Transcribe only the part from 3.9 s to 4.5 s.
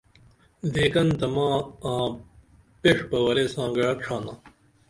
ڇھانا